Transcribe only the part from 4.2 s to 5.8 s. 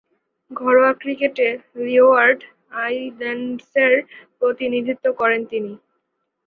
প্রতিনিধিত্ব করেন তিনি।